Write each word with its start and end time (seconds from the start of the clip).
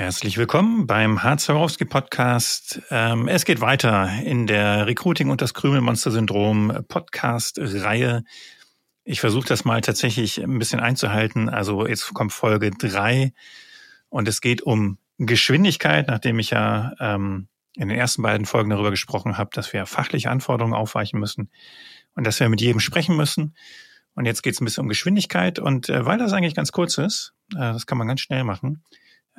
Herzlich 0.00 0.38
willkommen 0.38 0.86
beim 0.86 1.22
Harz-Zarowski 1.22 1.84
Podcast. 1.84 2.80
Ähm, 2.88 3.28
es 3.28 3.44
geht 3.44 3.60
weiter 3.60 4.08
in 4.24 4.46
der 4.46 4.86
Recruiting 4.86 5.28
und 5.28 5.42
das 5.42 5.52
Krümelmonster-Syndrom 5.52 6.86
Podcast-Reihe. 6.88 8.24
Ich 9.04 9.20
versuche 9.20 9.46
das 9.46 9.66
mal 9.66 9.82
tatsächlich 9.82 10.42
ein 10.42 10.58
bisschen 10.58 10.80
einzuhalten. 10.80 11.50
Also 11.50 11.86
jetzt 11.86 12.14
kommt 12.14 12.32
Folge 12.32 12.70
drei 12.70 13.34
und 14.08 14.26
es 14.26 14.40
geht 14.40 14.62
um 14.62 14.96
Geschwindigkeit, 15.18 16.08
nachdem 16.08 16.38
ich 16.38 16.48
ja 16.48 16.94
ähm, 16.98 17.48
in 17.76 17.88
den 17.90 17.98
ersten 17.98 18.22
beiden 18.22 18.46
Folgen 18.46 18.70
darüber 18.70 18.90
gesprochen 18.90 19.36
habe, 19.36 19.50
dass 19.52 19.70
wir 19.74 19.84
fachliche 19.84 20.30
Anforderungen 20.30 20.74
aufweichen 20.74 21.20
müssen 21.20 21.50
und 22.14 22.26
dass 22.26 22.40
wir 22.40 22.48
mit 22.48 22.62
jedem 22.62 22.80
sprechen 22.80 23.18
müssen. 23.18 23.54
Und 24.14 24.24
jetzt 24.24 24.42
geht 24.42 24.54
es 24.54 24.62
ein 24.62 24.64
bisschen 24.64 24.84
um 24.84 24.88
Geschwindigkeit 24.88 25.58
und 25.58 25.90
äh, 25.90 26.06
weil 26.06 26.16
das 26.16 26.32
eigentlich 26.32 26.54
ganz 26.54 26.72
kurz 26.72 26.96
ist, 26.96 27.34
äh, 27.52 27.58
das 27.58 27.84
kann 27.86 27.98
man 27.98 28.08
ganz 28.08 28.22
schnell 28.22 28.44
machen, 28.44 28.82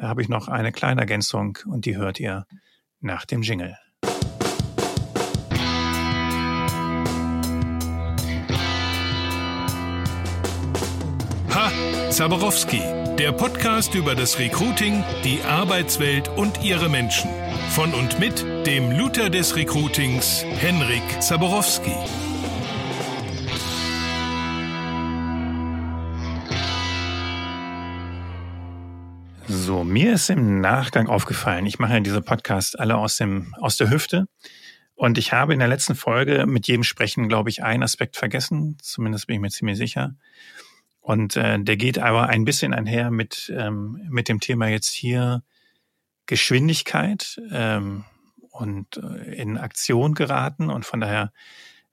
habe 0.02 0.22
ich 0.22 0.30
noch 0.30 0.48
eine 0.48 0.72
kleine 0.72 1.02
Ergänzung 1.02 1.58
und 1.66 1.86
die 1.86 1.98
hört 1.98 2.20
ihr 2.20 2.46
nach 3.00 3.26
dem 3.26 3.42
Jingle. 3.42 3.78
Ha, 11.54 11.72
Zaborowski, 12.10 12.82
der 13.18 13.32
Podcast 13.34 13.94
über 13.96 14.16
das 14.16 14.40
Recruiting, 14.40 15.04
die 15.24 15.42
Arbeitswelt 15.44 16.30
und 16.30 16.64
ihre 16.64 16.90
Menschen. 16.90 17.30
Von 17.72 17.94
und 17.94 18.20
mit 18.20 18.46
dem 18.66 18.92
Luther 18.92 19.30
des 19.30 19.56
Recruitings, 19.56 20.44
Henrik 20.44 21.22
Zaborowski. 21.22 22.31
So, 29.72 29.86
mir 29.86 30.16
ist 30.16 30.30
im 30.30 30.60
Nachgang 30.60 31.08
aufgefallen, 31.08 31.66
ich 31.66 31.80
mache 31.80 31.94
ja 31.94 32.00
diese 32.02 32.22
Podcasts 32.22 32.76
alle 32.76 32.98
aus, 32.98 33.16
dem, 33.16 33.56
aus 33.58 33.78
der 33.78 33.90
Hüfte. 33.90 34.28
Und 34.96 35.18
ich 35.18 35.32
habe 35.32 35.54
in 35.54 35.60
der 35.60 35.70
letzten 35.70 35.96
Folge 35.96 36.46
mit 36.46 36.68
jedem 36.68 36.84
Sprechen, 36.84 37.30
glaube 37.30 37.50
ich, 37.50 37.64
einen 37.64 37.82
Aspekt 37.82 38.18
vergessen. 38.18 38.76
Zumindest 38.82 39.28
bin 39.28 39.36
ich 39.36 39.42
mir 39.42 39.50
ziemlich 39.50 39.78
sicher. 39.78 40.18
Und 41.00 41.38
äh, 41.38 41.58
der 41.58 41.78
geht 41.78 42.00
aber 42.00 42.28
ein 42.28 42.44
bisschen 42.44 42.74
einher 42.74 43.12
mit, 43.12 43.50
ähm, 43.56 44.06
mit 44.10 44.28
dem 44.28 44.42
Thema 44.42 44.68
jetzt 44.68 44.90
hier 44.90 45.42
Geschwindigkeit 46.26 47.40
ähm, 47.50 48.04
und 48.50 48.98
äh, 48.98 49.36
in 49.36 49.58
Aktion 49.58 50.16
geraten. 50.16 50.70
Und 50.70 50.86
von 50.86 51.00
daher 51.00 51.32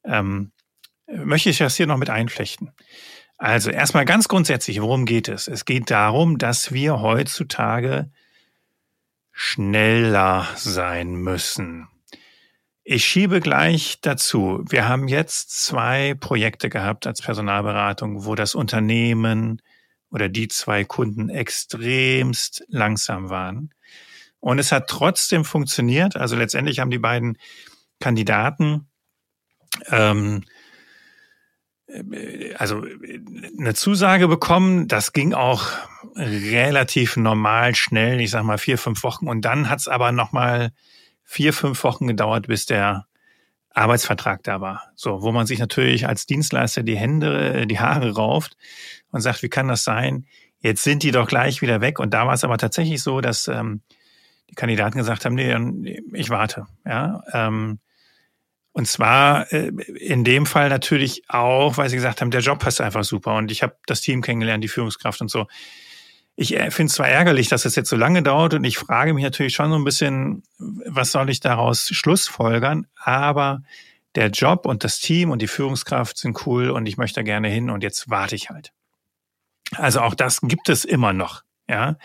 ähm, 0.02 0.50
möchte 1.06 1.50
ich 1.50 1.58
das 1.58 1.76
hier 1.76 1.86
noch 1.86 1.96
mit 1.96 2.10
einflechten. 2.10 2.72
Also 3.38 3.70
erstmal 3.70 4.04
ganz 4.04 4.26
grundsätzlich, 4.26 4.82
worum 4.82 5.06
geht 5.06 5.28
es? 5.28 5.46
Es 5.46 5.64
geht 5.64 5.90
darum, 5.90 6.38
dass 6.38 6.72
wir 6.72 7.00
heutzutage 7.00 8.10
schneller 9.30 10.48
sein 10.56 11.14
müssen. 11.14 11.86
Ich 12.82 13.04
schiebe 13.04 13.40
gleich 13.40 14.00
dazu. 14.00 14.64
Wir 14.68 14.88
haben 14.88 15.06
jetzt 15.06 15.50
zwei 15.64 16.14
Projekte 16.18 16.68
gehabt 16.68 17.06
als 17.06 17.22
Personalberatung, 17.22 18.24
wo 18.24 18.34
das 18.34 18.56
Unternehmen 18.56 19.62
oder 20.10 20.28
die 20.28 20.48
zwei 20.48 20.84
Kunden 20.84 21.28
extremst 21.28 22.64
langsam 22.68 23.30
waren. 23.30 23.72
Und 24.40 24.58
es 24.58 24.72
hat 24.72 24.88
trotzdem 24.88 25.44
funktioniert. 25.44 26.16
Also 26.16 26.34
letztendlich 26.34 26.80
haben 26.80 26.90
die 26.90 26.98
beiden 26.98 27.38
Kandidaten 28.00 28.88
ähm, 29.90 30.44
also 32.56 32.84
eine 33.58 33.74
Zusage 33.74 34.28
bekommen. 34.28 34.88
Das 34.88 35.12
ging 35.12 35.32
auch 35.32 35.66
relativ 36.14 37.16
normal 37.16 37.74
schnell, 37.74 38.20
ich 38.20 38.30
sag 38.30 38.44
mal 38.44 38.58
vier, 38.58 38.78
fünf 38.78 39.02
Wochen. 39.02 39.28
Und 39.28 39.44
dann 39.44 39.70
hat's 39.70 39.88
aber 39.88 40.12
nochmal 40.12 40.72
vier, 41.24 41.52
fünf 41.52 41.82
Wochen 41.84 42.06
gedauert, 42.06 42.46
bis 42.46 42.66
der 42.66 43.06
Arbeitsvertrag 43.70 44.42
da 44.42 44.60
war. 44.60 44.82
So, 44.96 45.22
wo 45.22 45.32
man 45.32 45.46
sich 45.46 45.58
natürlich 45.58 46.06
als 46.06 46.26
Dienstleister 46.26 46.82
die 46.82 46.96
Hände, 46.96 47.66
die 47.66 47.78
Haare 47.78 48.14
rauft 48.14 48.56
und 49.10 49.20
sagt, 49.20 49.42
wie 49.42 49.48
kann 49.48 49.68
das 49.68 49.84
sein? 49.84 50.26
Jetzt 50.60 50.82
sind 50.82 51.02
die 51.02 51.12
doch 51.12 51.28
gleich 51.28 51.62
wieder 51.62 51.80
weg. 51.80 52.00
Und 52.00 52.12
da 52.12 52.26
war 52.26 52.34
es 52.34 52.44
aber 52.44 52.58
tatsächlich 52.58 53.02
so, 53.02 53.20
dass 53.20 53.48
ähm, 53.48 53.82
die 54.50 54.54
Kandidaten 54.54 54.98
gesagt 54.98 55.24
haben, 55.24 55.34
nee, 55.34 56.02
ich 56.12 56.30
warte. 56.30 56.66
Ja, 56.84 57.22
ähm, 57.32 57.78
und 58.78 58.86
zwar 58.86 59.52
äh, 59.52 59.72
in 59.96 60.22
dem 60.22 60.46
Fall 60.46 60.68
natürlich 60.68 61.28
auch, 61.28 61.78
weil 61.78 61.88
sie 61.90 61.96
gesagt 61.96 62.20
haben, 62.20 62.30
der 62.30 62.42
Job 62.42 62.60
passt 62.60 62.80
einfach 62.80 63.02
super 63.02 63.34
und 63.34 63.50
ich 63.50 63.64
habe 63.64 63.76
das 63.86 64.00
Team 64.02 64.22
kennengelernt, 64.22 64.62
die 64.62 64.68
Führungskraft 64.68 65.20
und 65.20 65.28
so. 65.28 65.48
Ich 66.36 66.54
äh, 66.54 66.70
finde 66.70 66.90
es 66.90 66.94
zwar 66.94 67.08
ärgerlich, 67.08 67.48
dass 67.48 67.64
es 67.64 67.74
jetzt 67.74 67.90
so 67.90 67.96
lange 67.96 68.22
dauert 68.22 68.54
und 68.54 68.62
ich 68.62 68.78
frage 68.78 69.14
mich 69.14 69.24
natürlich 69.24 69.52
schon 69.52 69.70
so 69.70 69.76
ein 69.76 69.82
bisschen, 69.82 70.44
was 70.58 71.10
soll 71.10 71.28
ich 71.28 71.40
daraus 71.40 71.88
schlussfolgern, 71.88 72.86
aber 72.94 73.64
der 74.14 74.28
Job 74.28 74.64
und 74.64 74.84
das 74.84 75.00
Team 75.00 75.32
und 75.32 75.42
die 75.42 75.48
Führungskraft 75.48 76.16
sind 76.16 76.46
cool 76.46 76.70
und 76.70 76.86
ich 76.86 76.98
möchte 76.98 77.24
gerne 77.24 77.48
hin 77.48 77.70
und 77.70 77.82
jetzt 77.82 78.08
warte 78.08 78.36
ich 78.36 78.48
halt. 78.48 78.70
Also 79.74 80.02
auch 80.02 80.14
das 80.14 80.40
gibt 80.40 80.68
es 80.68 80.84
immer 80.84 81.12
noch, 81.12 81.42
ja. 81.68 81.96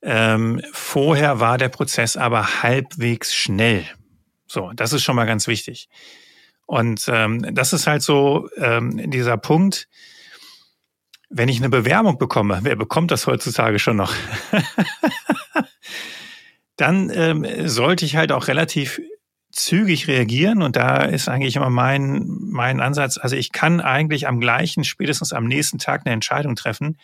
Ähm, 0.00 0.62
vorher 0.72 1.38
war 1.38 1.58
der 1.58 1.68
Prozess 1.68 2.16
aber 2.16 2.62
halbwegs 2.62 3.34
schnell. 3.34 3.84
So, 4.54 4.70
das 4.72 4.92
ist 4.92 5.02
schon 5.02 5.16
mal 5.16 5.26
ganz 5.26 5.48
wichtig. 5.48 5.88
Und 6.64 7.06
ähm, 7.08 7.44
das 7.54 7.72
ist 7.72 7.88
halt 7.88 8.02
so 8.02 8.48
ähm, 8.56 9.10
dieser 9.10 9.36
Punkt, 9.36 9.88
wenn 11.28 11.48
ich 11.48 11.56
eine 11.56 11.70
Bewerbung 11.70 12.18
bekomme, 12.18 12.60
wer 12.62 12.76
bekommt 12.76 13.10
das 13.10 13.26
heutzutage 13.26 13.80
schon 13.80 13.96
noch? 13.96 14.14
Dann 16.76 17.10
ähm, 17.10 17.68
sollte 17.68 18.04
ich 18.04 18.14
halt 18.14 18.30
auch 18.30 18.46
relativ 18.46 19.00
zügig 19.50 20.06
reagieren 20.06 20.62
und 20.62 20.76
da 20.76 21.02
ist 21.02 21.28
eigentlich 21.28 21.56
immer 21.56 21.70
mein, 21.70 22.24
mein 22.28 22.80
Ansatz, 22.80 23.18
also 23.18 23.34
ich 23.34 23.50
kann 23.50 23.80
eigentlich 23.80 24.28
am 24.28 24.38
gleichen, 24.38 24.84
spätestens 24.84 25.32
am 25.32 25.46
nächsten 25.46 25.78
Tag 25.78 26.02
eine 26.04 26.14
Entscheidung 26.14 26.54
treffen, 26.54 26.96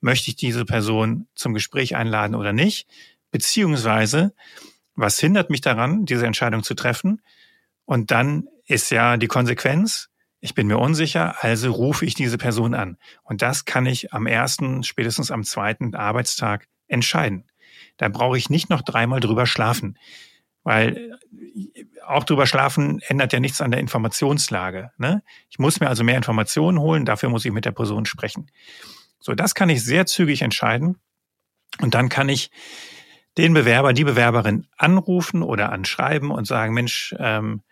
möchte 0.00 0.30
ich 0.30 0.36
diese 0.36 0.64
Person 0.64 1.28
zum 1.36 1.54
Gespräch 1.54 1.94
einladen 1.94 2.34
oder 2.34 2.52
nicht, 2.52 2.88
beziehungsweise 3.30 4.32
was 4.96 5.18
hindert 5.18 5.50
mich 5.50 5.60
daran, 5.60 6.06
diese 6.06 6.26
Entscheidung 6.26 6.62
zu 6.62 6.74
treffen? 6.74 7.22
Und 7.84 8.10
dann 8.10 8.48
ist 8.66 8.90
ja 8.90 9.16
die 9.16 9.28
Konsequenz, 9.28 10.08
ich 10.40 10.54
bin 10.54 10.66
mir 10.66 10.78
unsicher, 10.78 11.42
also 11.42 11.70
rufe 11.70 12.04
ich 12.04 12.14
diese 12.14 12.38
Person 12.38 12.74
an. 12.74 12.98
Und 13.22 13.42
das 13.42 13.64
kann 13.64 13.86
ich 13.86 14.12
am 14.12 14.26
ersten, 14.26 14.82
spätestens 14.82 15.30
am 15.30 15.44
zweiten 15.44 15.94
Arbeitstag 15.94 16.66
entscheiden. 16.88 17.44
Da 17.96 18.08
brauche 18.08 18.36
ich 18.38 18.50
nicht 18.50 18.70
noch 18.70 18.82
dreimal 18.82 19.20
drüber 19.20 19.46
schlafen, 19.46 19.98
weil 20.62 21.18
auch 22.04 22.24
drüber 22.24 22.46
schlafen 22.46 23.00
ändert 23.06 23.32
ja 23.32 23.40
nichts 23.40 23.60
an 23.60 23.70
der 23.70 23.80
Informationslage. 23.80 24.90
Ne? 24.98 25.22
Ich 25.48 25.58
muss 25.58 25.80
mir 25.80 25.88
also 25.88 26.04
mehr 26.04 26.16
Informationen 26.16 26.78
holen, 26.78 27.04
dafür 27.04 27.28
muss 27.28 27.44
ich 27.44 27.52
mit 27.52 27.64
der 27.64 27.72
Person 27.72 28.04
sprechen. 28.06 28.50
So, 29.18 29.34
das 29.34 29.54
kann 29.54 29.68
ich 29.68 29.84
sehr 29.84 30.06
zügig 30.06 30.42
entscheiden. 30.42 30.98
Und 31.80 31.94
dann 31.94 32.08
kann 32.08 32.28
ich 32.28 32.50
den 33.38 33.54
Bewerber, 33.54 33.92
die 33.92 34.04
Bewerberin 34.04 34.66
anrufen 34.76 35.42
oder 35.42 35.70
anschreiben 35.70 36.30
und 36.30 36.46
sagen, 36.46 36.74
Mensch, 36.74 37.14
ähm, 37.18 37.62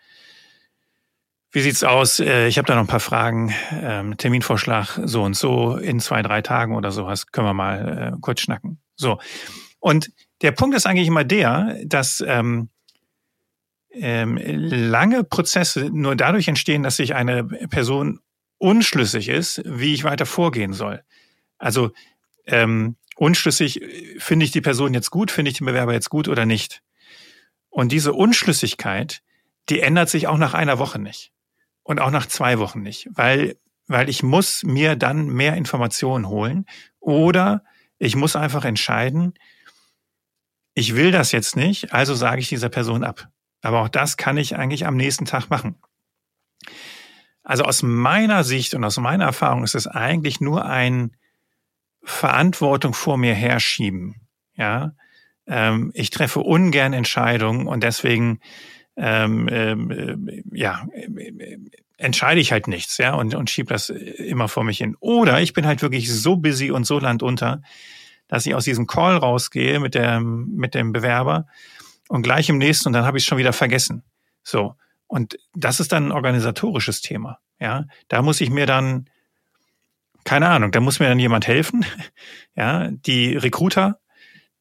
wie 1.51 1.61
sieht's 1.61 1.83
aus? 1.83 2.19
Äh, 2.19 2.47
ich 2.47 2.57
habe 2.57 2.67
da 2.67 2.75
noch 2.75 2.81
ein 2.81 2.87
paar 2.87 2.99
Fragen. 2.99 3.53
Ähm, 3.71 4.17
Terminvorschlag 4.17 4.99
so 5.05 5.23
und 5.23 5.35
so 5.35 5.77
in 5.77 5.99
zwei, 5.99 6.21
drei 6.21 6.41
Tagen 6.41 6.75
oder 6.75 6.91
sowas. 6.91 7.27
Können 7.31 7.47
wir 7.47 7.53
mal 7.53 8.13
äh, 8.13 8.17
kurz 8.19 8.41
schnacken. 8.41 8.79
So. 8.95 9.19
Und 9.79 10.11
der 10.41 10.51
Punkt 10.51 10.75
ist 10.75 10.85
eigentlich 10.85 11.07
immer 11.07 11.23
der, 11.23 11.77
dass 11.85 12.23
ähm, 12.27 12.69
ähm, 13.91 14.37
lange 14.37 15.23
Prozesse 15.23 15.89
nur 15.91 16.15
dadurch 16.15 16.47
entstehen, 16.47 16.83
dass 16.83 16.97
sich 16.97 17.15
eine 17.15 17.45
Person 17.45 18.19
unschlüssig 18.57 19.29
ist, 19.29 19.61
wie 19.65 19.93
ich 19.93 20.03
weiter 20.03 20.25
vorgehen 20.25 20.73
soll. 20.73 21.03
Also 21.57 21.91
ähm, 22.47 22.97
unschlüssig, 23.15 23.81
finde 24.19 24.45
ich 24.45 24.51
die 24.51 24.61
Person 24.61 24.93
jetzt 24.93 25.09
gut, 25.09 25.31
finde 25.31 25.51
ich 25.51 25.57
den 25.57 25.65
Bewerber 25.65 25.93
jetzt 25.93 26.09
gut 26.09 26.27
oder 26.27 26.45
nicht. 26.45 26.81
Und 27.69 27.91
diese 27.91 28.13
Unschlüssigkeit, 28.13 29.21
die 29.69 29.81
ändert 29.81 30.09
sich 30.09 30.27
auch 30.27 30.37
nach 30.37 30.53
einer 30.53 30.79
Woche 30.79 30.99
nicht. 30.99 31.31
Und 31.83 31.99
auch 31.99 32.11
nach 32.11 32.25
zwei 32.25 32.57
Wochen 32.59 32.81
nicht, 32.81 33.07
weil, 33.11 33.57
weil 33.87 34.09
ich 34.09 34.23
muss 34.23 34.63
mir 34.63 34.95
dann 34.95 35.27
mehr 35.27 35.55
Informationen 35.55 36.27
holen 36.27 36.65
oder 36.99 37.63
ich 37.99 38.15
muss 38.15 38.35
einfach 38.35 38.65
entscheiden, 38.65 39.35
ich 40.73 40.95
will 40.95 41.11
das 41.11 41.31
jetzt 41.31 41.55
nicht, 41.55 41.93
also 41.93 42.15
sage 42.15 42.41
ich 42.41 42.49
dieser 42.49 42.69
Person 42.69 43.03
ab. 43.03 43.29
Aber 43.61 43.81
auch 43.81 43.89
das 43.89 44.17
kann 44.17 44.37
ich 44.37 44.55
eigentlich 44.55 44.85
am 44.85 44.97
nächsten 44.97 45.25
Tag 45.25 45.49
machen. 45.49 45.75
Also 47.43 47.63
aus 47.63 47.83
meiner 47.83 48.43
Sicht 48.43 48.73
und 48.73 48.83
aus 48.83 48.97
meiner 48.97 49.25
Erfahrung 49.25 49.63
ist 49.63 49.75
es 49.75 49.85
eigentlich 49.85 50.41
nur 50.41 50.65
ein 50.65 51.15
Verantwortung 52.05 52.93
vor 52.93 53.17
mir 53.17 53.33
herschieben. 53.33 54.21
Ja, 54.55 54.93
ähm, 55.47 55.91
ich 55.93 56.09
treffe 56.09 56.39
ungern 56.39 56.93
Entscheidungen 56.93 57.67
und 57.67 57.83
deswegen 57.83 58.39
ähm, 58.95 59.49
ähm 59.51 60.29
äh, 60.29 60.43
ja 60.53 60.87
äh, 60.93 61.57
entscheide 61.97 62.41
ich 62.41 62.51
halt 62.51 62.67
nichts, 62.67 62.97
ja, 62.97 63.13
und, 63.13 63.35
und 63.35 63.49
schiebe 63.49 63.69
das 63.69 63.89
immer 63.89 64.47
vor 64.47 64.63
mich 64.63 64.77
hin. 64.79 64.95
Oder 64.99 65.41
ich 65.41 65.53
bin 65.53 65.65
halt 65.65 65.81
wirklich 65.81 66.11
so 66.13 66.35
busy 66.35 66.71
und 66.71 66.85
so 66.85 66.99
landunter, 66.99 67.61
dass 68.27 68.45
ich 68.45 68.55
aus 68.55 68.65
diesem 68.65 68.87
Call 68.87 69.17
rausgehe 69.17 69.79
mit 69.79 69.95
dem, 69.95 70.55
mit 70.55 70.73
dem 70.73 70.91
Bewerber 70.91 71.47
und 72.09 72.23
gleich 72.23 72.49
im 72.49 72.57
nächsten 72.57 72.89
und 72.89 72.93
dann 72.93 73.05
habe 73.05 73.17
ich 73.17 73.23
es 73.23 73.27
schon 73.27 73.37
wieder 73.37 73.53
vergessen. 73.53 74.03
So. 74.43 74.75
Und 75.07 75.37
das 75.53 75.79
ist 75.79 75.91
dann 75.91 76.07
ein 76.07 76.11
organisatorisches 76.11 77.01
Thema. 77.01 77.39
Ja, 77.59 77.85
da 78.07 78.21
muss 78.21 78.41
ich 78.41 78.49
mir 78.49 78.65
dann, 78.65 79.09
keine 80.25 80.49
Ahnung, 80.49 80.71
da 80.71 80.81
muss 80.81 80.99
mir 80.99 81.07
dann 81.07 81.19
jemand 81.19 81.47
helfen. 81.47 81.85
Ja, 82.57 82.89
die 82.89 83.35
Recruiter, 83.35 83.99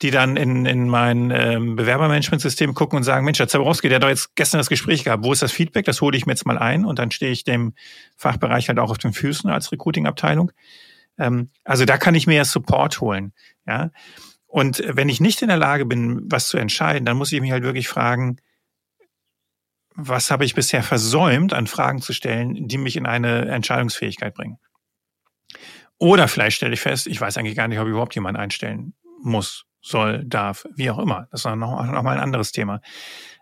die 0.02 0.10
dann 0.10 0.36
in, 0.36 0.66
in 0.66 0.88
mein 0.88 1.30
ähm, 1.30 1.76
Bewerbermanagementsystem 1.76 2.74
gucken 2.74 2.96
und 2.96 3.04
sagen, 3.04 3.24
Mensch, 3.24 3.38
der 3.38 3.46
Zaborowski, 3.46 3.88
der 3.88 3.96
hat 3.96 4.02
doch 4.02 4.08
jetzt 4.08 4.34
gestern 4.34 4.58
das 4.58 4.68
Gespräch 4.68 5.04
gehabt. 5.04 5.22
Wo 5.24 5.32
ist 5.32 5.42
das 5.42 5.52
Feedback? 5.52 5.84
Das 5.84 6.00
hole 6.00 6.16
ich 6.16 6.26
mir 6.26 6.32
jetzt 6.32 6.44
mal 6.44 6.58
ein 6.58 6.84
und 6.84 6.98
dann 6.98 7.12
stehe 7.12 7.30
ich 7.30 7.44
dem 7.44 7.72
Fachbereich 8.16 8.66
halt 8.66 8.80
auch 8.80 8.90
auf 8.90 8.98
den 8.98 9.12
Füßen 9.12 9.48
als 9.48 9.70
Recruiting-Abteilung. 9.70 10.50
Ähm, 11.18 11.50
also 11.62 11.84
da 11.84 11.96
kann 11.96 12.16
ich 12.16 12.26
mir 12.26 12.34
ja 12.34 12.44
Support 12.44 13.00
holen. 13.00 13.32
Ja, 13.64 13.92
und 14.48 14.82
wenn 14.86 15.08
ich 15.08 15.20
nicht 15.20 15.40
in 15.42 15.48
der 15.48 15.56
Lage 15.56 15.86
bin, 15.86 16.22
was 16.26 16.48
zu 16.48 16.58
entscheiden, 16.58 17.04
dann 17.04 17.16
muss 17.16 17.30
ich 17.30 17.40
mich 17.40 17.52
halt 17.52 17.62
wirklich 17.62 17.86
fragen, 17.86 18.38
was 19.94 20.32
habe 20.32 20.44
ich 20.44 20.54
bisher 20.54 20.82
versäumt, 20.82 21.52
an 21.52 21.68
Fragen 21.68 22.02
zu 22.02 22.12
stellen, 22.12 22.66
die 22.66 22.78
mich 22.78 22.96
in 22.96 23.06
eine 23.06 23.46
Entscheidungsfähigkeit 23.46 24.34
bringen. 24.34 24.58
Oder 25.98 26.28
vielleicht 26.28 26.56
stelle 26.56 26.74
ich 26.74 26.80
fest, 26.80 27.06
ich 27.06 27.20
weiß 27.20 27.36
eigentlich 27.36 27.56
gar 27.56 27.68
nicht, 27.68 27.78
ob 27.78 27.86
ich 27.86 27.92
überhaupt 27.92 28.14
jemanden 28.14 28.40
einstellen 28.40 28.94
muss, 29.22 29.66
soll, 29.80 30.24
darf, 30.24 30.66
wie 30.74 30.90
auch 30.90 30.98
immer. 30.98 31.28
Das 31.30 31.40
ist 31.40 31.46
noch, 31.46 31.84
noch 31.84 32.02
mal 32.02 32.16
ein 32.16 32.22
anderes 32.22 32.52
Thema. 32.52 32.80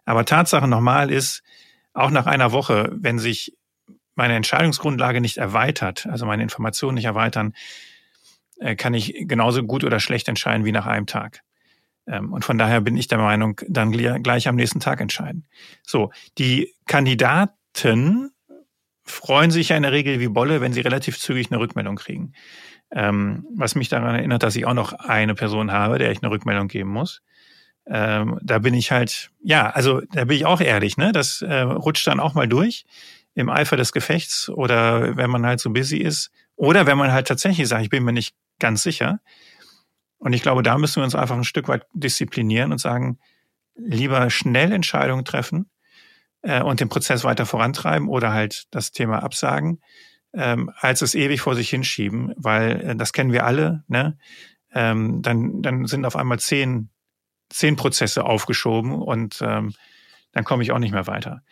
Aber 0.04 0.24
Tatsache 0.24 0.68
nochmal 0.68 1.10
ist, 1.10 1.42
auch 1.94 2.10
nach 2.10 2.26
einer 2.26 2.52
Woche, 2.52 2.90
wenn 2.92 3.18
sich 3.18 3.56
meine 4.14 4.34
Entscheidungsgrundlage 4.34 5.20
nicht 5.20 5.38
erweitert, 5.38 6.06
also 6.06 6.26
meine 6.26 6.42
Informationen 6.42 6.96
nicht 6.96 7.04
erweitern, 7.04 7.54
äh, 8.58 8.76
kann 8.76 8.94
ich 8.94 9.14
genauso 9.26 9.62
gut 9.62 9.84
oder 9.84 10.00
schlecht 10.00 10.28
entscheiden 10.28 10.64
wie 10.64 10.72
nach 10.72 10.86
einem 10.86 11.06
Tag. 11.06 11.42
Ähm, 12.06 12.32
und 12.32 12.44
von 12.44 12.58
daher 12.58 12.80
bin 12.80 12.96
ich 12.96 13.08
der 13.08 13.18
Meinung, 13.18 13.60
dann 13.68 13.92
gleich 13.92 14.48
am 14.48 14.56
nächsten 14.56 14.80
Tag 14.80 15.00
entscheiden. 15.00 15.46
So, 15.82 16.10
die 16.38 16.74
Kandidaten 16.86 18.31
freuen 19.04 19.50
sich 19.50 19.70
ja 19.70 19.76
in 19.76 19.82
der 19.82 19.92
Regel 19.92 20.20
wie 20.20 20.28
Bolle, 20.28 20.60
wenn 20.60 20.72
sie 20.72 20.80
relativ 20.80 21.18
zügig 21.18 21.50
eine 21.50 21.60
Rückmeldung 21.60 21.96
kriegen. 21.96 22.32
Ähm, 22.90 23.46
was 23.54 23.74
mich 23.74 23.88
daran 23.88 24.14
erinnert, 24.14 24.42
dass 24.42 24.56
ich 24.56 24.66
auch 24.66 24.74
noch 24.74 24.92
eine 24.92 25.34
Person 25.34 25.72
habe, 25.72 25.98
der 25.98 26.12
ich 26.12 26.22
eine 26.22 26.30
Rückmeldung 26.30 26.68
geben 26.68 26.90
muss. 26.90 27.22
Ähm, 27.86 28.38
da 28.42 28.58
bin 28.58 28.74
ich 28.74 28.92
halt, 28.92 29.30
ja, 29.42 29.70
also 29.70 30.02
da 30.12 30.26
bin 30.26 30.36
ich 30.36 30.46
auch 30.46 30.60
ehrlich, 30.60 30.96
ne? 30.96 31.10
Das 31.12 31.42
äh, 31.42 31.60
rutscht 31.60 32.06
dann 32.06 32.20
auch 32.20 32.34
mal 32.34 32.46
durch 32.46 32.84
im 33.34 33.48
Eifer 33.48 33.76
des 33.76 33.92
Gefechts 33.92 34.48
oder 34.50 35.16
wenn 35.16 35.30
man 35.30 35.46
halt 35.46 35.58
so 35.58 35.70
busy 35.70 35.96
ist 35.96 36.30
oder 36.54 36.86
wenn 36.86 36.98
man 36.98 37.12
halt 37.12 37.26
tatsächlich 37.26 37.66
sagt, 37.66 37.82
ich 37.82 37.90
bin 37.90 38.04
mir 38.04 38.12
nicht 38.12 38.34
ganz 38.58 38.82
sicher, 38.82 39.20
und 40.22 40.34
ich 40.34 40.42
glaube, 40.42 40.62
da 40.62 40.78
müssen 40.78 41.00
wir 41.00 41.04
uns 41.04 41.16
einfach 41.16 41.34
ein 41.34 41.42
Stück 41.42 41.66
weit 41.66 41.84
disziplinieren 41.94 42.70
und 42.70 42.78
sagen, 42.78 43.18
lieber 43.74 44.30
schnell 44.30 44.70
Entscheidungen 44.70 45.24
treffen 45.24 45.68
äh, 46.42 46.62
und 46.62 46.80
den 46.80 46.88
Prozess 46.88 47.24
weiter 47.24 47.46
vorantreiben 47.46 48.08
oder 48.08 48.32
halt 48.32 48.64
das 48.70 48.92
Thema 48.92 49.22
absagen, 49.22 49.80
ähm, 50.34 50.70
als 50.78 51.02
es 51.02 51.14
ewig 51.14 51.40
vor 51.40 51.54
sich 51.54 51.70
hinschieben, 51.70 52.32
weil 52.36 52.80
äh, 52.80 52.96
das 52.96 53.12
kennen 53.12 53.32
wir 53.32 53.46
alle. 53.46 53.84
Ne? 53.88 54.18
Ähm, 54.74 55.22
dann, 55.22 55.62
dann 55.62 55.86
sind 55.86 56.04
auf 56.04 56.16
einmal 56.16 56.38
zehn, 56.38 56.90
zehn 57.48 57.76
Prozesse 57.76 58.24
aufgeschoben 58.24 58.92
und 58.92 59.40
ähm, 59.42 59.74
dann 60.32 60.44
komme 60.44 60.62
ich 60.62 60.72
auch 60.72 60.78
nicht 60.78 60.92
mehr 60.92 61.06
weiter. 61.06 61.42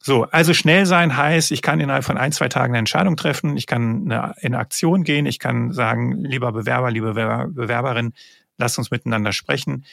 So, 0.00 0.24
also 0.24 0.54
schnell 0.54 0.86
sein 0.86 1.16
heißt, 1.16 1.52
ich 1.52 1.60
kann 1.60 1.80
innerhalb 1.80 2.04
von 2.04 2.16
ein, 2.16 2.32
zwei 2.32 2.48
Tagen 2.48 2.72
eine 2.72 2.78
Entscheidung 2.78 3.16
treffen, 3.16 3.56
ich 3.56 3.66
kann 3.66 4.10
eine, 4.10 4.34
in 4.40 4.54
Aktion 4.54 5.04
gehen, 5.04 5.26
ich 5.26 5.38
kann 5.38 5.72
sagen, 5.72 6.24
lieber 6.24 6.52
Bewerber, 6.52 6.90
liebe 6.90 7.12
Bewerberin, 7.12 8.14
lasst 8.56 8.78
uns 8.78 8.90
miteinander 8.90 9.32
sprechen 9.32 9.84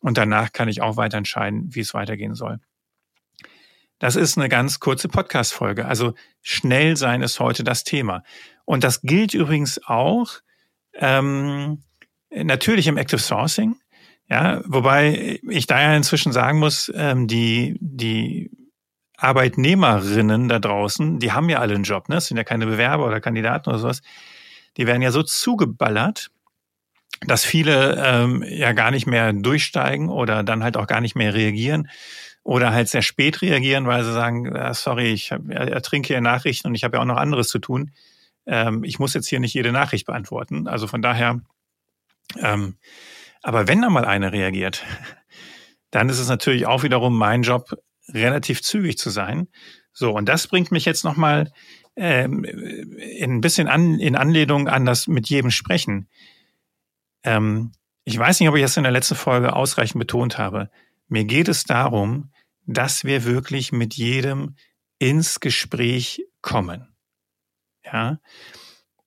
und 0.00 0.18
danach 0.18 0.52
kann 0.52 0.68
ich 0.68 0.82
auch 0.82 0.98
weiter 0.98 1.16
entscheiden, 1.16 1.74
wie 1.74 1.80
es 1.80 1.94
weitergehen 1.94 2.34
soll. 2.34 2.60
Das 4.00 4.16
ist 4.16 4.38
eine 4.38 4.48
ganz 4.48 4.80
kurze 4.80 5.08
Podcast-Folge. 5.08 5.84
Also 5.84 6.14
schnell 6.40 6.96
sein 6.96 7.22
ist 7.22 7.38
heute 7.38 7.62
das 7.62 7.84
Thema. 7.84 8.24
Und 8.64 8.82
das 8.82 9.02
gilt 9.02 9.34
übrigens 9.34 9.78
auch 9.84 10.40
ähm, 10.94 11.82
natürlich 12.30 12.86
im 12.86 12.96
Active 12.96 13.20
Sourcing. 13.20 13.76
Ja, 14.26 14.62
wobei 14.64 15.40
ich 15.48 15.66
da 15.66 15.82
ja 15.82 15.94
inzwischen 15.94 16.32
sagen 16.32 16.58
muss, 16.58 16.90
ähm, 16.94 17.26
die, 17.26 17.76
die 17.80 18.50
Arbeitnehmerinnen 19.18 20.48
da 20.48 20.60
draußen, 20.60 21.18
die 21.18 21.32
haben 21.32 21.50
ja 21.50 21.58
alle 21.58 21.74
einen 21.74 21.84
Job, 21.84 22.08
ne? 22.08 22.14
Das 22.14 22.26
sind 22.26 22.38
ja 22.38 22.44
keine 22.44 22.66
Bewerber 22.66 23.06
oder 23.06 23.20
Kandidaten 23.20 23.68
oder 23.68 23.80
sowas. 23.80 24.00
Die 24.78 24.86
werden 24.86 25.02
ja 25.02 25.10
so 25.10 25.22
zugeballert, 25.22 26.30
dass 27.26 27.44
viele 27.44 28.02
ähm, 28.02 28.42
ja 28.48 28.72
gar 28.72 28.92
nicht 28.92 29.06
mehr 29.06 29.30
durchsteigen 29.34 30.08
oder 30.08 30.42
dann 30.42 30.62
halt 30.62 30.78
auch 30.78 30.86
gar 30.86 31.02
nicht 31.02 31.16
mehr 31.16 31.34
reagieren 31.34 31.90
oder 32.42 32.72
halt 32.72 32.88
sehr 32.88 33.02
spät 33.02 33.42
reagieren, 33.42 33.86
weil 33.86 34.02
sie 34.04 34.12
sagen, 34.12 34.54
ah, 34.56 34.74
sorry, 34.74 35.12
ich 35.12 35.30
ertrinke 35.30 36.08
hier 36.08 36.20
Nachrichten 36.20 36.68
und 36.68 36.74
ich 36.74 36.84
habe 36.84 36.96
ja 36.96 37.02
auch 37.02 37.06
noch 37.06 37.16
anderes 37.16 37.48
zu 37.48 37.58
tun. 37.58 37.92
Ähm, 38.46 38.82
ich 38.84 38.98
muss 38.98 39.14
jetzt 39.14 39.28
hier 39.28 39.40
nicht 39.40 39.54
jede 39.54 39.72
Nachricht 39.72 40.06
beantworten. 40.06 40.66
Also 40.66 40.86
von 40.86 41.02
daher 41.02 41.40
ähm, 42.38 42.76
aber 43.42 43.68
wenn 43.68 43.82
da 43.82 43.90
mal 43.90 44.04
eine 44.04 44.32
reagiert, 44.32 44.84
dann 45.90 46.08
ist 46.08 46.18
es 46.18 46.28
natürlich 46.28 46.66
auch 46.66 46.82
wiederum 46.82 47.16
mein 47.16 47.42
Job, 47.42 47.82
relativ 48.08 48.62
zügig 48.62 48.98
zu 48.98 49.10
sein. 49.10 49.48
So, 49.92 50.12
und 50.12 50.28
das 50.28 50.46
bringt 50.46 50.72
mich 50.72 50.84
jetzt 50.84 51.04
nochmal 51.04 51.52
ähm, 51.96 52.44
in 52.44 53.36
ein 53.36 53.40
bisschen 53.40 53.68
an, 53.68 53.98
in 53.98 54.16
Anlehnung 54.16 54.68
an 54.68 54.84
das 54.84 55.06
mit 55.06 55.28
jedem 55.28 55.50
Sprechen. 55.50 56.08
Ähm, 57.22 57.72
ich 58.04 58.18
weiß 58.18 58.40
nicht, 58.40 58.48
ob 58.48 58.56
ich 58.56 58.62
das 58.62 58.76
in 58.76 58.82
der 58.82 58.92
letzten 58.92 59.14
Folge 59.14 59.54
ausreichend 59.54 59.98
betont 59.98 60.38
habe. 60.38 60.70
Mir 61.10 61.24
geht 61.24 61.48
es 61.48 61.64
darum, 61.64 62.32
dass 62.66 63.04
wir 63.04 63.24
wirklich 63.24 63.72
mit 63.72 63.94
jedem 63.94 64.54
ins 64.98 65.40
Gespräch 65.40 66.22
kommen. 66.40 66.94
Ja, 67.84 68.20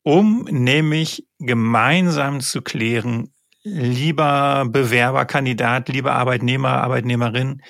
um 0.04 0.44
nämlich 0.44 1.26
gemeinsam 1.40 2.42
zu 2.42 2.62
klären, 2.62 3.34
lieber 3.64 4.66
Bewerberkandidat, 4.68 5.88
lieber 5.88 6.14
Arbeitnehmer, 6.14 6.82
Arbeitnehmerin, 6.84 7.62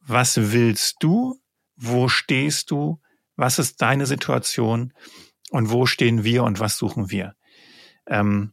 was 0.00 0.52
willst 0.52 0.96
du? 1.00 1.40
Wo 1.74 2.08
stehst 2.08 2.70
du? 2.70 3.00
Was 3.36 3.58
ist 3.58 3.80
deine 3.80 4.04
Situation? 4.04 4.92
Und 5.50 5.70
wo 5.70 5.86
stehen 5.86 6.24
wir 6.24 6.44
und 6.44 6.60
was 6.60 6.76
suchen 6.76 7.10
wir? 7.10 7.34
Ähm 8.06 8.52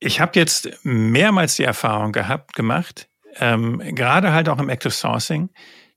ich 0.00 0.20
habe 0.20 0.38
jetzt 0.38 0.70
mehrmals 0.82 1.56
die 1.56 1.64
Erfahrung 1.64 2.12
gehabt, 2.12 2.54
gemacht, 2.54 3.08
ähm, 3.36 3.78
gerade 3.94 4.32
halt 4.32 4.48
auch 4.48 4.58
im 4.58 4.70
Active 4.70 4.90
Sourcing, 4.90 5.50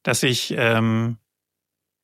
dass 0.03 0.21
ich 0.23 0.53
ähm, 0.57 1.17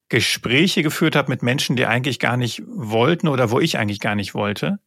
Gespräche 0.08 0.82
geführt 0.82 1.16
habe 1.16 1.30
mit 1.30 1.44
Menschen, 1.44 1.76
die 1.76 1.86
eigentlich 1.86 2.18
gar 2.18 2.38
nicht 2.38 2.64
wollten 2.66 3.28
oder 3.28 3.52
wo 3.52 3.60
ich 3.60 3.78
eigentlich 3.78 4.00
gar 4.00 4.16
nicht 4.16 4.34
wollte. 4.34 4.80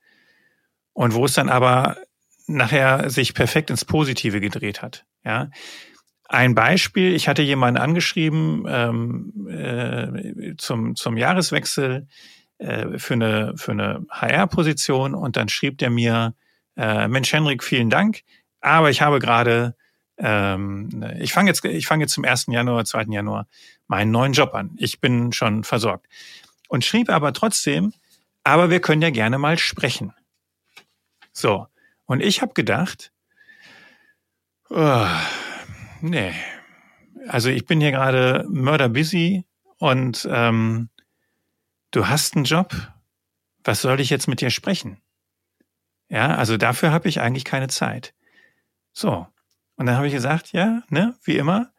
Und 0.95 1.15
wo 1.15 1.25
es 1.25 1.35
dann 1.35 1.49
aber 1.49 1.97
nachher 2.47 3.09
sich 3.09 3.35
perfekt 3.35 3.71
ins 3.71 3.85
Positive 3.85 4.41
gedreht 4.41 4.83
hat. 4.83 5.07
Ja. 5.25 5.51
Ein 6.29 6.55
Beispiel, 6.55 7.15
ich 7.15 7.29
hatte 7.29 7.43
jemanden 7.43 7.81
angeschrieben 7.81 8.65
ähm, 8.67 9.49
äh, 9.49 10.57
zum, 10.57 10.97
zum 10.97 11.17
Jahreswechsel 11.17 12.09
äh, 12.59 12.99
für 12.99 13.15
eine, 13.15 13.53
für 13.57 13.73
eine 13.73 14.05
HR-Position 14.11 15.15
und 15.15 15.37
dann 15.37 15.49
schrieb 15.49 15.79
der 15.79 15.91
mir, 15.91 16.35
äh, 16.77 17.09
Mensch 17.09 17.33
Henrik, 17.33 17.63
vielen 17.63 17.91
Dank, 17.91 18.23
aber 18.61 18.91
ich 18.91 19.03
habe 19.03 19.19
gerade 19.19 19.75
ähm, 20.19 21.05
ich 21.19 21.33
fange 21.33 21.51
jetzt, 21.51 21.65
ich 21.65 21.87
fange 21.87 22.05
jetzt 22.05 22.13
zum 22.13 22.25
1. 22.25 22.47
Januar, 22.49 22.85
2. 22.85 23.05
Januar 23.09 23.47
meinen 23.89 24.11
neuen 24.11 24.33
Job 24.33 24.55
an. 24.55 24.71
Ich 24.77 25.01
bin 25.01 25.33
schon 25.33 25.65
versorgt. 25.65 26.07
Und 26.69 26.85
schrieb 26.85 27.11
aber 27.11 27.33
trotzdem, 27.33 27.93
aber 28.45 28.71
wir 28.71 28.81
können 28.81 29.03
ja 29.03 29.11
gerne 29.11 29.39
mal 29.39 29.59
sprechen. 29.59 30.13
So. 31.33 31.67
Und 32.07 32.23
ich 32.23 32.43
habe 32.43 32.55
gedacht, 32.55 33.13
oh, 34.71 35.07
nee. 36.01 36.33
Also 37.29 37.51
ich 37.51 37.67
bin 37.67 37.81
hier 37.81 37.93
gerade 37.93 38.45
mörderbusy 38.49 39.45
und 39.79 40.27
ähm, 40.31 40.89
du 41.91 42.09
hast 42.09 42.37
einen 42.37 42.45
Job. 42.45 42.75
Was 43.65 43.83
soll 43.83 44.01
ich 44.01 44.11
jetzt 44.11 44.29
mit 44.29 44.41
dir 44.41 44.51
sprechen? 44.51 44.99
Ja, 46.13 46.37
also 46.37 46.59
dafür 46.59 46.93
habe 46.93 47.09
ich 47.09 47.23
eigentlich 47.23 47.47
keine 47.47 47.69
Zeit. 47.69 48.13
So. 48.93 49.27
Und 49.77 49.87
dann 49.87 49.97
habe 49.97 50.07
ich 50.07 50.13
gesagt, 50.13 50.53
ja, 50.53 50.83
ne, 50.91 51.17
wie 51.25 51.39
immer, 51.39 51.73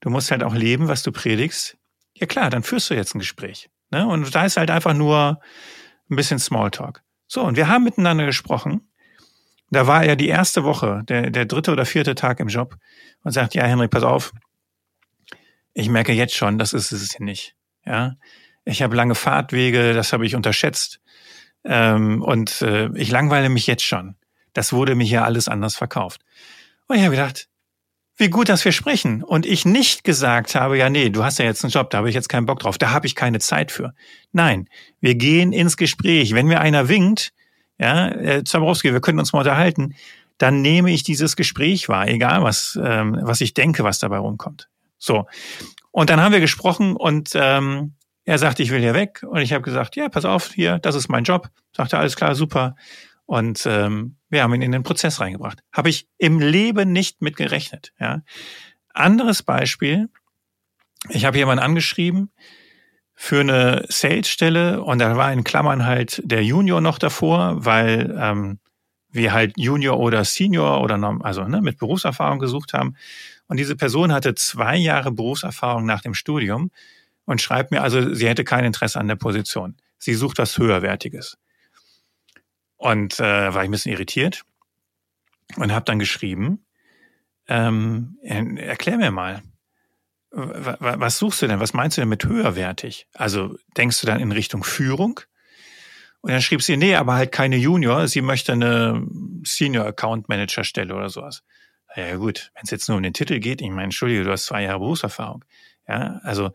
du 0.00 0.08
musst 0.08 0.30
halt 0.30 0.44
auch 0.44 0.54
leben, 0.54 0.86
was 0.86 1.02
du 1.02 1.10
predigst. 1.10 1.76
Ja 2.14 2.28
klar, 2.28 2.48
dann 2.48 2.62
führst 2.62 2.88
du 2.90 2.94
jetzt 2.94 3.16
ein 3.16 3.18
Gespräch. 3.18 3.70
Ne? 3.90 4.06
Und 4.06 4.32
da 4.32 4.44
ist 4.44 4.56
halt 4.56 4.70
einfach 4.70 4.94
nur 4.94 5.40
ein 6.08 6.14
bisschen 6.14 6.38
Smalltalk. 6.38 7.02
So, 7.26 7.42
und 7.42 7.56
wir 7.56 7.66
haben 7.66 7.82
miteinander 7.82 8.24
gesprochen. 8.24 8.88
Da 9.70 9.88
war 9.88 10.04
er 10.04 10.14
die 10.14 10.28
erste 10.28 10.62
Woche, 10.62 11.02
der, 11.08 11.30
der 11.30 11.46
dritte 11.46 11.72
oder 11.72 11.84
vierte 11.84 12.14
Tag 12.14 12.38
im 12.38 12.48
Job 12.48 12.76
und 13.24 13.32
sagt, 13.32 13.54
ja, 13.54 13.64
Henrik, 13.64 13.90
pass 13.90 14.04
auf, 14.04 14.32
ich 15.74 15.88
merke 15.88 16.12
jetzt 16.12 16.36
schon, 16.36 16.56
das 16.56 16.72
ist 16.72 16.92
es 16.92 17.16
hier 17.16 17.24
nicht. 17.24 17.56
Ja, 17.84 18.14
ich 18.64 18.80
habe 18.80 18.94
lange 18.94 19.16
Fahrtwege, 19.16 19.92
das 19.92 20.12
habe 20.12 20.24
ich 20.24 20.36
unterschätzt. 20.36 21.01
Ähm, 21.64 22.22
und 22.22 22.62
äh, 22.62 22.88
ich 22.94 23.10
langweile 23.10 23.48
mich 23.48 23.66
jetzt 23.66 23.84
schon. 23.84 24.16
Das 24.52 24.72
wurde 24.72 24.94
mir 24.94 25.04
hier 25.04 25.24
alles 25.24 25.48
anders 25.48 25.76
verkauft. 25.76 26.20
Und 26.88 26.96
ich 26.96 27.02
habe 27.02 27.14
gedacht, 27.16 27.48
wie 28.16 28.28
gut, 28.28 28.48
dass 28.48 28.64
wir 28.64 28.72
sprechen. 28.72 29.22
Und 29.22 29.46
ich 29.46 29.64
nicht 29.64 30.04
gesagt 30.04 30.54
habe, 30.54 30.76
ja, 30.76 30.90
nee, 30.90 31.10
du 31.10 31.24
hast 31.24 31.38
ja 31.38 31.44
jetzt 31.44 31.64
einen 31.64 31.72
Job, 31.72 31.90
da 31.90 31.98
habe 31.98 32.08
ich 32.08 32.14
jetzt 32.14 32.28
keinen 32.28 32.46
Bock 32.46 32.60
drauf, 32.60 32.78
da 32.78 32.90
habe 32.90 33.06
ich 33.06 33.14
keine 33.14 33.38
Zeit 33.38 33.72
für. 33.72 33.94
Nein, 34.32 34.68
wir 35.00 35.14
gehen 35.14 35.52
ins 35.52 35.76
Gespräch. 35.76 36.34
Wenn 36.34 36.46
mir 36.46 36.60
einer 36.60 36.88
winkt, 36.88 37.32
ja, 37.78 38.08
äh, 38.08 38.44
Zabrowski, 38.44 38.92
wir 38.92 39.00
können 39.00 39.18
uns 39.18 39.32
mal 39.32 39.40
unterhalten, 39.40 39.94
dann 40.38 40.60
nehme 40.60 40.92
ich 40.92 41.02
dieses 41.02 41.36
Gespräch 41.36 41.88
wahr, 41.88 42.08
egal 42.08 42.42
was, 42.42 42.78
ähm, 42.82 43.18
was 43.22 43.40
ich 43.40 43.54
denke, 43.54 43.84
was 43.84 43.98
dabei 43.98 44.18
rumkommt. 44.18 44.68
So. 44.98 45.26
Und 45.90 46.10
dann 46.10 46.20
haben 46.20 46.32
wir 46.32 46.40
gesprochen 46.40 46.96
und 46.96 47.30
ähm, 47.34 47.94
er 48.24 48.38
sagte, 48.38 48.62
ich 48.62 48.70
will 48.70 48.80
hier 48.80 48.94
weg. 48.94 49.24
Und 49.28 49.40
ich 49.40 49.52
habe 49.52 49.62
gesagt, 49.62 49.96
ja, 49.96 50.08
pass 50.08 50.24
auf, 50.24 50.52
hier, 50.52 50.78
das 50.78 50.94
ist 50.94 51.08
mein 51.08 51.24
Job. 51.24 51.48
Sagte, 51.76 51.98
alles 51.98 52.16
klar, 52.16 52.34
super. 52.34 52.76
Und 53.26 53.66
ähm, 53.66 54.16
wir 54.28 54.42
haben 54.42 54.54
ihn 54.54 54.62
in 54.62 54.72
den 54.72 54.82
Prozess 54.82 55.20
reingebracht. 55.20 55.62
Habe 55.72 55.88
ich 55.88 56.08
im 56.18 56.38
Leben 56.38 56.92
nicht 56.92 57.22
mit 57.22 57.36
gerechnet. 57.36 57.92
Ja. 57.98 58.22
Anderes 58.92 59.42
Beispiel, 59.42 60.08
ich 61.08 61.24
habe 61.24 61.38
jemanden 61.38 61.64
angeschrieben 61.64 62.30
für 63.14 63.40
eine 63.40 63.84
Sales-Stelle 63.88 64.82
und 64.82 64.98
da 64.98 65.16
war 65.16 65.32
in 65.32 65.44
Klammern 65.44 65.86
halt 65.86 66.22
der 66.24 66.44
Junior 66.44 66.80
noch 66.80 66.98
davor, 66.98 67.64
weil 67.64 68.14
ähm, 68.18 68.58
wir 69.10 69.32
halt 69.32 69.54
Junior 69.56 69.98
oder 69.98 70.24
Senior 70.24 70.80
oder 70.80 70.96
also 71.22 71.44
ne, 71.44 71.60
mit 71.60 71.78
Berufserfahrung 71.78 72.38
gesucht 72.38 72.72
haben. 72.72 72.96
Und 73.46 73.58
diese 73.58 73.76
Person 73.76 74.12
hatte 74.12 74.34
zwei 74.34 74.76
Jahre 74.76 75.12
Berufserfahrung 75.12 75.84
nach 75.84 76.00
dem 76.00 76.14
Studium 76.14 76.70
und 77.24 77.40
schreibt 77.40 77.70
mir 77.70 77.82
also, 77.82 78.14
sie 78.14 78.28
hätte 78.28 78.44
kein 78.44 78.64
Interesse 78.64 78.98
an 78.98 79.08
der 79.08 79.16
Position. 79.16 79.76
Sie 79.98 80.14
sucht 80.14 80.38
was 80.38 80.58
höherwertiges. 80.58 81.38
Und 82.76 83.20
äh, 83.20 83.54
war 83.54 83.62
ich 83.62 83.68
ein 83.68 83.70
bisschen 83.70 83.92
irritiert 83.92 84.42
und 85.56 85.72
habe 85.72 85.84
dann 85.84 85.98
geschrieben, 85.98 86.64
ähm, 87.46 88.18
erklär 88.22 88.96
mir 88.96 89.10
mal, 89.10 89.42
was 90.30 91.18
suchst 91.18 91.42
du 91.42 91.46
denn? 91.46 91.60
Was 91.60 91.74
meinst 91.74 91.96
du 91.96 92.00
denn 92.00 92.08
mit 92.08 92.24
höherwertig? 92.24 93.06
Also 93.12 93.56
denkst 93.76 94.00
du 94.00 94.06
dann 94.06 94.18
in 94.18 94.32
Richtung 94.32 94.64
Führung? 94.64 95.20
Und 96.22 96.30
dann 96.30 96.40
schrieb 96.40 96.62
sie, 96.62 96.76
nee, 96.76 96.94
aber 96.94 97.14
halt 97.14 97.32
keine 97.32 97.56
Junior, 97.56 98.08
sie 98.08 98.22
möchte 98.22 98.52
eine 98.52 99.06
Senior 99.44 99.86
Account 99.86 100.28
Manager 100.28 100.64
Stelle 100.64 100.94
oder 100.94 101.10
sowas. 101.10 101.42
Ja 101.94 102.16
gut, 102.16 102.50
wenn 102.54 102.62
es 102.64 102.70
jetzt 102.70 102.88
nur 102.88 102.96
um 102.96 103.02
den 103.02 103.12
Titel 103.12 103.38
geht, 103.40 103.60
ich 103.60 103.68
meine, 103.68 103.84
entschuldige, 103.84 104.24
du 104.24 104.30
hast 104.30 104.46
zwei 104.46 104.62
Jahre 104.62 104.78
Berufserfahrung. 104.78 105.44
Ja, 105.86 106.20
also 106.22 106.52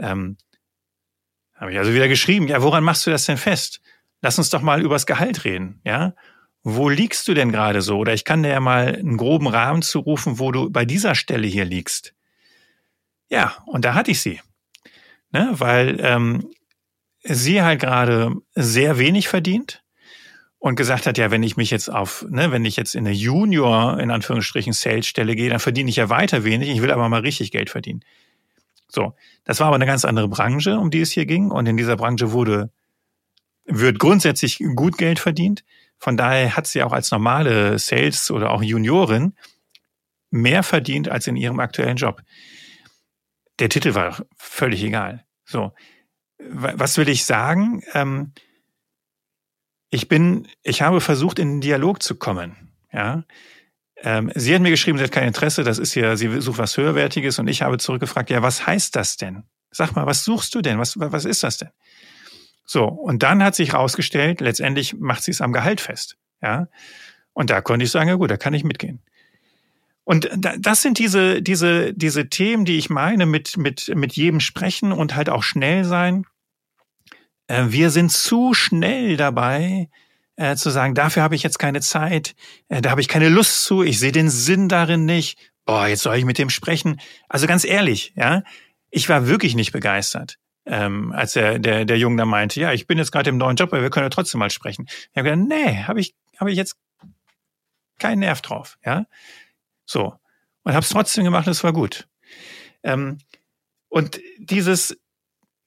ähm, 0.00 0.36
habe 1.54 1.72
ich 1.72 1.78
also 1.78 1.92
wieder 1.92 2.08
geschrieben, 2.08 2.48
ja, 2.48 2.62
woran 2.62 2.82
machst 2.82 3.06
du 3.06 3.10
das 3.10 3.26
denn 3.26 3.36
fest? 3.36 3.80
Lass 4.22 4.38
uns 4.38 4.50
doch 4.50 4.62
mal 4.62 4.80
übers 4.80 5.06
Gehalt 5.06 5.44
reden, 5.44 5.80
ja? 5.84 6.14
Wo 6.62 6.88
liegst 6.88 7.26
du 7.26 7.34
denn 7.34 7.52
gerade 7.52 7.80
so? 7.80 7.98
Oder 7.98 8.12
ich 8.12 8.24
kann 8.24 8.42
dir 8.42 8.50
ja 8.50 8.60
mal 8.60 8.94
einen 8.94 9.16
groben 9.16 9.46
Rahmen 9.46 9.80
zurufen, 9.80 10.38
wo 10.38 10.52
du 10.52 10.70
bei 10.70 10.84
dieser 10.84 11.14
Stelle 11.14 11.46
hier 11.46 11.64
liegst. 11.64 12.14
Ja, 13.30 13.56
und 13.64 13.84
da 13.84 13.94
hatte 13.94 14.10
ich 14.10 14.20
sie. 14.20 14.40
Ne? 15.32 15.48
Weil 15.52 15.96
ähm, 16.00 16.50
sie 17.22 17.62
halt 17.62 17.80
gerade 17.80 18.34
sehr 18.54 18.98
wenig 18.98 19.28
verdient 19.28 19.82
und 20.58 20.76
gesagt 20.76 21.06
hat, 21.06 21.16
ja, 21.16 21.30
wenn 21.30 21.42
ich 21.42 21.56
mich 21.56 21.70
jetzt 21.70 21.88
auf, 21.88 22.26
ne, 22.28 22.52
wenn 22.52 22.66
ich 22.66 22.76
jetzt 22.76 22.94
in 22.94 23.06
eine 23.06 23.16
Junior, 23.16 23.98
in 23.98 24.10
Anführungsstrichen, 24.10 24.74
Sales-Stelle 24.74 25.34
gehe, 25.34 25.48
dann 25.48 25.60
verdiene 25.60 25.88
ich 25.88 25.96
ja 25.96 26.10
weiter 26.10 26.44
wenig, 26.44 26.68
ich 26.68 26.82
will 26.82 26.90
aber 26.90 27.08
mal 27.08 27.20
richtig 27.20 27.50
Geld 27.50 27.70
verdienen. 27.70 28.04
So, 28.90 29.14
das 29.44 29.60
war 29.60 29.68
aber 29.68 29.76
eine 29.76 29.86
ganz 29.86 30.04
andere 30.04 30.28
Branche, 30.28 30.78
um 30.78 30.90
die 30.90 31.00
es 31.00 31.12
hier 31.12 31.26
ging. 31.26 31.50
Und 31.50 31.66
in 31.66 31.76
dieser 31.76 31.96
Branche 31.96 32.32
wurde, 32.32 32.70
wird 33.64 33.98
grundsätzlich 33.98 34.62
gut 34.74 34.98
Geld 34.98 35.18
verdient. 35.18 35.64
Von 35.98 36.16
daher 36.16 36.56
hat 36.56 36.66
sie 36.66 36.82
auch 36.82 36.92
als 36.92 37.10
normale 37.10 37.78
Sales 37.78 38.30
oder 38.30 38.50
auch 38.50 38.62
Juniorin 38.62 39.34
mehr 40.30 40.62
verdient 40.62 41.08
als 41.08 41.26
in 41.26 41.36
ihrem 41.36 41.60
aktuellen 41.60 41.96
Job. 41.96 42.22
Der 43.58 43.68
Titel 43.68 43.94
war 43.94 44.24
völlig 44.36 44.82
egal. 44.82 45.24
So, 45.44 45.72
was 46.38 46.96
will 46.96 47.08
ich 47.08 47.24
sagen? 47.24 47.82
Ähm, 47.92 48.32
ich 49.90 50.08
bin, 50.08 50.48
ich 50.62 50.82
habe 50.82 51.00
versucht, 51.00 51.38
in 51.38 51.48
den 51.48 51.60
Dialog 51.60 52.02
zu 52.02 52.14
kommen. 52.14 52.72
Ja, 52.92 53.24
ähm, 54.02 54.30
sie 54.34 54.54
hat 54.54 54.62
mir 54.62 54.70
geschrieben, 54.70 54.98
sie 54.98 55.04
hat 55.04 55.12
kein 55.12 55.28
Interesse, 55.28 55.62
das 55.62 55.78
ist 55.78 55.94
ja, 55.94 56.16
sie 56.16 56.40
sucht 56.40 56.58
was 56.58 56.76
Höherwertiges 56.76 57.38
und 57.38 57.48
ich 57.48 57.62
habe 57.62 57.78
zurückgefragt, 57.78 58.30
ja, 58.30 58.42
was 58.42 58.66
heißt 58.66 58.96
das 58.96 59.16
denn? 59.16 59.44
Sag 59.70 59.94
mal, 59.94 60.06
was 60.06 60.24
suchst 60.24 60.54
du 60.54 60.62
denn? 60.62 60.78
Was, 60.78 60.98
was 60.98 61.24
ist 61.24 61.42
das 61.42 61.58
denn? 61.58 61.70
So, 62.64 62.86
und 62.86 63.22
dann 63.22 63.42
hat 63.42 63.54
sich 63.54 63.74
rausgestellt, 63.74 64.40
letztendlich 64.40 64.94
macht 64.94 65.22
sie 65.22 65.30
es 65.32 65.40
am 65.40 65.52
Gehalt 65.52 65.80
fest. 65.80 66.16
Ja. 66.42 66.68
Und 67.32 67.50
da 67.50 67.60
konnte 67.60 67.84
ich 67.84 67.90
sagen, 67.90 68.08
ja 68.08 68.14
gut, 68.14 68.30
da 68.30 68.36
kann 68.36 68.54
ich 68.54 68.64
mitgehen. 68.64 69.02
Und 70.04 70.28
das 70.36 70.82
sind 70.82 70.98
diese, 70.98 71.42
diese, 71.42 71.94
diese 71.94 72.28
Themen, 72.28 72.64
die 72.64 72.78
ich 72.78 72.90
meine 72.90 73.26
mit, 73.26 73.56
mit, 73.56 73.92
mit 73.94 74.14
jedem 74.14 74.40
sprechen 74.40 74.92
und 74.92 75.14
halt 75.14 75.28
auch 75.28 75.42
schnell 75.42 75.84
sein. 75.84 76.26
Äh, 77.46 77.66
wir 77.68 77.90
sind 77.90 78.10
zu 78.10 78.54
schnell 78.54 79.16
dabei, 79.16 79.88
äh, 80.40 80.56
zu 80.56 80.70
sagen, 80.70 80.94
dafür 80.94 81.22
habe 81.22 81.34
ich 81.34 81.42
jetzt 81.42 81.58
keine 81.58 81.82
Zeit, 81.82 82.34
äh, 82.68 82.80
da 82.80 82.90
habe 82.90 83.02
ich 83.02 83.08
keine 83.08 83.28
Lust 83.28 83.62
zu, 83.64 83.82
ich 83.82 83.98
sehe 83.98 84.10
den 84.10 84.30
Sinn 84.30 84.70
darin 84.70 85.04
nicht. 85.04 85.38
Boah, 85.66 85.86
jetzt 85.86 86.02
soll 86.02 86.16
ich 86.16 86.24
mit 86.24 86.38
dem 86.38 86.48
sprechen. 86.48 86.98
Also 87.28 87.46
ganz 87.46 87.62
ehrlich, 87.62 88.14
ja, 88.16 88.42
ich 88.88 89.10
war 89.10 89.26
wirklich 89.26 89.54
nicht 89.54 89.70
begeistert, 89.70 90.38
ähm, 90.64 91.12
als 91.12 91.34
der, 91.34 91.58
der, 91.58 91.84
der 91.84 91.98
Junge 91.98 92.16
da 92.16 92.24
meinte, 92.24 92.58
ja, 92.58 92.72
ich 92.72 92.86
bin 92.86 92.96
jetzt 92.96 93.12
gerade 93.12 93.28
im 93.28 93.36
neuen 93.36 93.56
Job, 93.56 93.70
aber 93.70 93.82
wir 93.82 93.90
können 93.90 94.06
ja 94.06 94.10
trotzdem 94.10 94.38
mal 94.38 94.48
sprechen. 94.48 94.86
Ich 94.88 95.10
habe 95.14 95.28
gedacht, 95.28 95.46
nee, 95.46 95.82
habe 95.82 96.00
ich, 96.00 96.14
habe 96.38 96.50
ich 96.50 96.56
jetzt 96.56 96.76
keinen 97.98 98.20
Nerv 98.20 98.40
drauf, 98.40 98.78
ja. 98.82 99.04
So. 99.84 100.14
Und 100.62 100.72
habe 100.72 100.84
es 100.84 100.88
trotzdem 100.88 101.24
gemacht, 101.24 101.48
es 101.48 101.62
war 101.62 101.74
gut. 101.74 102.08
Ähm, 102.82 103.18
und 103.90 104.18
dieses, 104.38 104.98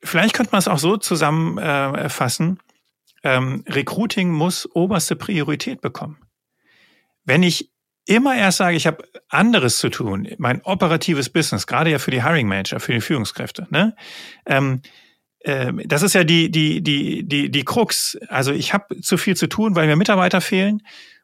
vielleicht 0.03 0.33
könnte 0.33 0.51
man 0.51 0.59
es 0.59 0.67
auch 0.67 0.79
so 0.79 0.97
zusammenfassen, 0.97 2.57
äh, 2.57 2.72
ähm, 3.23 3.63
Recruiting 3.67 4.29
muss 4.31 4.69
oberste 4.73 5.15
Priorität 5.15 5.81
bekommen. 5.81 6.17
Wenn 7.25 7.43
ich 7.43 7.71
immer 8.05 8.35
erst 8.35 8.57
sage, 8.57 8.75
ich 8.75 8.85
habe 8.85 9.03
anderes 9.29 9.77
zu 9.77 9.89
tun, 9.89 10.27
mein 10.37 10.61
operatives 10.63 11.29
Business, 11.29 11.67
gerade 11.67 11.89
ja 11.89 11.99
für 11.99 12.11
die 12.11 12.23
Hiring 12.23 12.47
Manager, 12.47 12.79
für 12.79 12.93
die 12.93 13.01
Führungskräfte, 13.01 13.67
ne? 13.69 13.95
Ähm, 14.45 14.81
äh, 15.39 15.71
das 15.85 16.01
ist 16.01 16.13
ja 16.13 16.23
die, 16.23 16.51
die, 16.51 16.81
die, 16.81 17.27
die, 17.27 17.49
die 17.49 17.65
Krux. 17.65 18.17
Also 18.27 18.51
ich 18.51 18.73
habe 18.73 18.99
zu 19.01 19.17
viel 19.17 19.35
zu 19.35 19.47
tun, 19.47 19.75
weil 19.75 19.87
mir 19.87 19.95
Mitarbeiter 19.95 20.41
fehlen. 20.41 20.81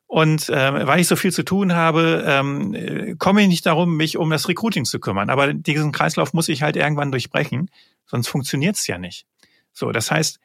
Und 0.08 0.50
äh, 0.50 0.88
weil 0.88 1.02
ich 1.02 1.08
so 1.08 1.16
viel 1.16 1.32
zu 1.32 1.44
tun 1.44 1.74
habe, 1.74 2.24
ähm, 2.26 3.16
komme 3.20 3.44
ich 3.44 3.48
nicht 3.48 3.68
darum, 3.68 3.96
mich 3.96 4.18
um 4.18 4.32
das 4.32 4.48
Recruiting 4.48 4.86
zu 4.86 5.00
kümmern. 5.00 5.30
Aber 5.30 5.54
diesen 5.54 5.92
Kreislauf 5.92 6.34
muss 6.34 6.50
ich 6.50 6.64
halt 6.64 6.76
irgendwann 6.78 7.12
durchbrechen, 7.12 7.70
sonst 8.08 8.28
funktioniert 8.28 8.76
es 8.76 8.88
ja 8.88 8.98
nicht. 8.98 9.28
So, 9.72 9.92
das 9.92 10.10
heißt, 10.10 10.40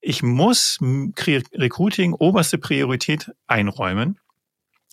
ich 0.00 0.22
muss 0.22 0.78
Recruiting 0.80 2.12
oberste 2.12 2.58
Priorität 2.58 3.32
einräumen. 3.46 4.18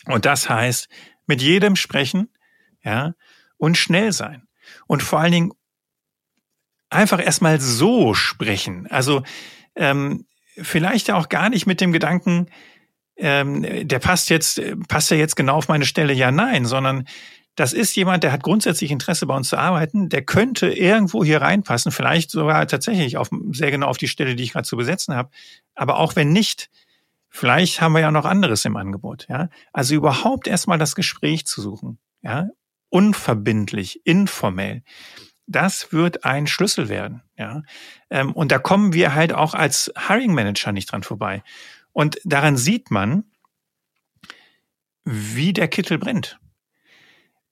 Und 0.05 0.25
das 0.25 0.49
heißt, 0.49 0.89
mit 1.27 1.41
jedem 1.41 1.75
sprechen, 1.75 2.29
ja, 2.83 3.13
und 3.57 3.77
schnell 3.77 4.11
sein. 4.11 4.47
Und 4.87 5.03
vor 5.03 5.19
allen 5.19 5.31
Dingen 5.31 5.51
einfach 6.89 7.23
erstmal 7.23 7.59
so 7.59 8.13
sprechen. 8.13 8.87
Also 8.87 9.23
ähm, 9.75 10.25
vielleicht 10.57 11.11
auch 11.11 11.29
gar 11.29 11.49
nicht 11.49 11.65
mit 11.65 11.81
dem 11.81 11.91
Gedanken, 11.91 12.47
ähm, 13.15 13.87
der 13.87 13.99
passt 13.99 14.29
jetzt, 14.29 14.61
passt 14.87 15.11
ja 15.11 15.17
jetzt 15.17 15.35
genau 15.35 15.55
auf 15.55 15.67
meine 15.67 15.85
Stelle, 15.85 16.13
ja, 16.13 16.31
nein, 16.31 16.65
sondern 16.65 17.07
das 17.55 17.73
ist 17.73 17.95
jemand, 17.95 18.23
der 18.23 18.31
hat 18.31 18.41
grundsätzlich 18.41 18.89
Interesse 18.89 19.27
bei 19.27 19.35
uns 19.35 19.49
zu 19.49 19.57
arbeiten, 19.57 20.09
der 20.09 20.23
könnte 20.23 20.71
irgendwo 20.71 21.23
hier 21.23 21.41
reinpassen, 21.41 21.91
vielleicht 21.91 22.31
sogar 22.31 22.67
tatsächlich 22.67 23.17
auf, 23.17 23.29
sehr 23.51 23.69
genau 23.69 23.87
auf 23.87 23.97
die 23.97 24.07
Stelle, 24.07 24.35
die 24.35 24.43
ich 24.43 24.53
gerade 24.53 24.67
zu 24.67 24.75
besetzen 24.75 25.15
habe. 25.15 25.29
Aber 25.75 25.97
auch 25.97 26.15
wenn 26.15 26.31
nicht, 26.31 26.71
vielleicht 27.29 27.79
haben 27.79 27.93
wir 27.93 28.01
ja 28.01 28.11
noch 28.11 28.25
anderes 28.25 28.65
im 28.65 28.75
Angebot. 28.75 29.27
Ja? 29.29 29.49
Also 29.71 29.93
überhaupt 29.93 30.47
erstmal 30.47 30.79
das 30.79 30.95
Gespräch 30.95 31.45
zu 31.45 31.61
suchen, 31.61 31.99
ja, 32.21 32.49
unverbindlich, 32.89 34.01
informell. 34.05 34.83
Das 35.45 35.91
wird 35.91 36.25
ein 36.25 36.47
Schlüssel 36.47 36.89
werden. 36.89 37.21
Ja? 37.37 37.61
Ähm, 38.09 38.31
und 38.31 38.51
da 38.51 38.57
kommen 38.57 38.93
wir 38.93 39.13
halt 39.13 39.33
auch 39.33 39.53
als 39.53 39.93
Hiring 40.07 40.33
Manager 40.33 40.71
nicht 40.71 40.91
dran 40.91 41.03
vorbei. 41.03 41.43
Und 41.91 42.19
daran 42.23 42.57
sieht 42.57 42.89
man, 42.89 43.25
wie 45.05 45.53
der 45.53 45.67
Kittel 45.67 45.99
brennt 45.99 46.39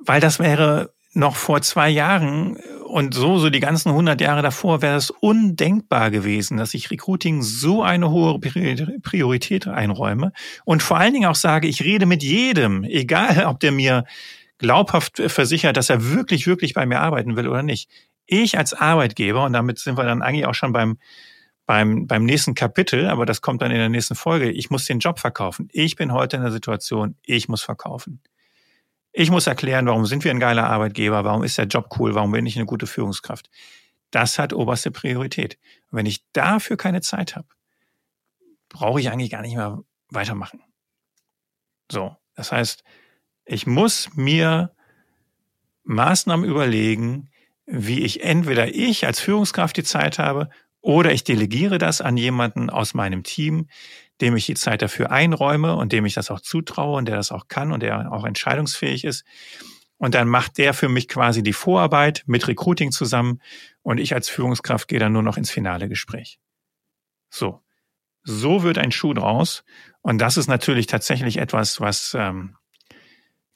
weil 0.06 0.20
das 0.20 0.40
wäre 0.40 0.94
noch 1.14 1.36
vor 1.36 1.62
zwei 1.62 1.90
Jahren 1.90 2.58
und 2.92 3.14
so, 3.14 3.38
so 3.38 3.50
die 3.50 3.60
ganzen 3.60 3.90
100 3.90 4.20
Jahre 4.22 4.42
davor 4.42 4.82
wäre 4.82 4.96
es 4.96 5.10
undenkbar 5.10 6.12
gewesen, 6.12 6.58
dass 6.58 6.74
ich 6.74 6.92
Recruiting 6.92 7.42
so 7.42 7.84
eine 7.84 8.10
hohe 8.10 8.40
Priorität 8.40 9.68
einräume 9.68 10.32
und 10.66 10.84
vor 10.84 10.98
allen 10.98 11.14
Dingen 11.14 11.30
auch 11.30 11.36
sage, 11.36 11.68
ich 11.68 11.84
rede 11.84 12.06
mit 12.06 12.24
jedem, 12.24 12.84
egal 12.84 13.46
ob 13.46 13.60
der 13.60 13.72
mir 13.72 14.06
glaubhaft 14.58 15.22
versichert, 15.28 15.76
dass 15.76 15.90
er 15.90 16.12
wirklich, 16.12 16.48
wirklich 16.48 16.74
bei 16.74 16.86
mir 16.86 17.00
arbeiten 17.00 17.36
will 17.36 17.48
oder 17.48 17.64
nicht. 17.64 17.90
Ich 18.26 18.58
als 18.58 18.74
Arbeitgeber, 18.74 19.44
und 19.44 19.54
damit 19.54 19.80
sind 19.80 19.98
wir 19.98 20.04
dann 20.04 20.22
eigentlich 20.22 20.46
auch 20.46 20.54
schon 20.54 20.72
beim, 20.72 20.98
beim, 21.66 22.08
beim 22.08 22.26
nächsten 22.26 22.54
Kapitel, 22.54 23.08
aber 23.08 23.26
das 23.26 23.42
kommt 23.42 23.62
dann 23.62 23.72
in 23.72 23.78
der 23.78 23.90
nächsten 23.90 24.16
Folge. 24.16 24.52
Ich 24.52 24.70
muss 24.70 24.86
den 24.86 25.00
Job 25.00 25.20
verkaufen. 25.20 25.68
Ich 25.72 25.96
bin 25.96 26.14
heute 26.14 26.38
in 26.38 26.44
der 26.44 26.52
Situation, 26.52 27.16
ich 27.26 27.50
muss 27.50 27.64
verkaufen. 27.64 28.22
Ich 29.14 29.30
muss 29.30 29.48
erklären, 29.48 29.88
warum 29.88 30.06
sind 30.06 30.24
wir 30.24 30.32
ein 30.32 30.40
geiler 30.40 30.70
Arbeitgeber, 30.70 31.24
warum 31.24 31.44
ist 31.44 31.58
der 31.58 31.66
Job 31.66 31.96
cool, 32.00 32.16
warum 32.16 32.32
bin 32.32 32.46
ich 32.46 32.56
eine 32.56 32.66
gute 32.66 32.88
Führungskraft. 32.88 33.50
Das 34.10 34.40
hat 34.40 34.54
oberste 34.54 34.92
Priorität. 34.92 35.58
Und 35.90 35.98
wenn 35.98 36.06
ich 36.06 36.26
dafür 36.34 36.78
keine 36.78 37.02
Zeit 37.02 37.36
habe, 37.36 37.48
brauche 38.70 39.00
ich 39.00 39.10
eigentlich 39.10 39.32
gar 39.32 39.42
nicht 39.42 39.56
mehr 39.56 39.84
weitermachen. 40.10 40.62
So, 41.92 42.16
das 42.36 42.52
heißt, 42.52 42.84
ich 43.46 43.68
muss 43.68 44.10
mir 44.16 44.74
Maßnahmen 45.84 46.50
überlegen, 46.50 47.30
wie 47.66 48.02
ich 48.02 48.24
entweder 48.24 48.74
ich 48.74 49.06
als 49.06 49.20
Führungskraft 49.20 49.76
die 49.78 49.84
Zeit 49.84 50.20
habe 50.20 50.50
oder 50.82 51.12
ich 51.12 51.24
delegiere 51.24 51.78
das 51.78 52.02
an 52.02 52.18
jemanden 52.18 52.70
aus 52.70 52.94
meinem 52.94 53.24
Team, 53.24 53.68
dem 54.22 54.36
ich 54.36 54.46
die 54.46 54.54
Zeit 54.54 54.82
dafür 54.82 55.12
einräume 55.12 55.76
und 55.76 55.92
dem 55.92 56.06
ich 56.06 56.14
das 56.14 56.32
auch 56.32 56.40
zutraue 56.40 56.98
und 56.98 57.08
der 57.08 57.16
das 57.16 57.32
auch 57.32 57.48
kann 57.48 57.72
und 57.72 57.82
der 57.82 58.12
auch 58.12 58.26
entscheidungsfähig 58.26 59.04
ist. 59.04 59.26
Und 59.98 60.16
dann 60.16 60.28
macht 60.28 60.58
der 60.58 60.74
für 60.74 60.90
mich 60.90 61.08
quasi 61.08 61.44
die 61.44 61.54
Vorarbeit 61.54 62.24
mit 62.26 62.48
Recruiting 62.48 62.92
zusammen 62.92 63.42
und 63.82 64.00
ich 64.00 64.14
als 64.14 64.30
Führungskraft 64.30 64.88
gehe 64.88 65.00
dann 65.00 65.14
nur 65.14 65.24
noch 65.24 65.38
ins 65.38 65.52
finale 65.52 65.90
Gespräch. 65.90 66.40
So. 67.30 67.62
So 68.24 68.62
wird 68.62 68.78
ein 68.78 68.92
Schuh 68.92 69.14
draus. 69.14 69.64
Und 70.02 70.20
das 70.20 70.38
ist 70.38 70.48
natürlich 70.48 70.86
tatsächlich 70.86 71.38
etwas, 71.38 71.82
was, 71.82 72.16
ähm, 72.18 72.56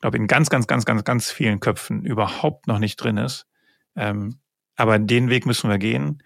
glaube, 0.06 0.18
in 0.18 0.28
ganz, 0.28 0.52
ganz, 0.52 0.68
ganz, 0.68 0.86
ganz, 0.86 1.04
ganz 1.04 1.32
vielen 1.32 1.60
Köpfen 1.60 2.06
überhaupt 2.06 2.68
noch 2.68 2.78
nicht 2.78 2.98
drin 2.98 3.18
ist. 3.18 3.48
Ähm, 3.96 4.40
aber 4.76 5.00
den 5.00 5.32
Weg 5.32 5.48
müssen 5.48 5.68
wir 5.68 5.80
gehen. 5.80 6.22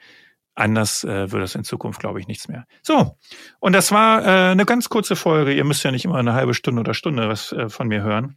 Anders 0.59 1.05
äh, 1.05 1.31
wird 1.31 1.43
es 1.43 1.55
in 1.55 1.63
Zukunft, 1.63 2.01
glaube 2.01 2.19
ich, 2.19 2.27
nichts 2.27 2.49
mehr. 2.49 2.65
So, 2.81 3.17
und 3.59 3.73
das 3.73 3.91
war 3.91 4.25
äh, 4.25 4.51
eine 4.51 4.65
ganz 4.65 4.89
kurze 4.89 5.15
Folge. 5.15 5.53
Ihr 5.53 5.63
müsst 5.63 5.83
ja 5.83 5.91
nicht 5.91 6.03
immer 6.03 6.17
eine 6.17 6.33
halbe 6.33 6.53
Stunde 6.53 6.81
oder 6.81 6.93
Stunde 6.93 7.29
was 7.29 7.53
äh, 7.53 7.69
von 7.69 7.87
mir 7.87 8.03
hören. 8.03 8.35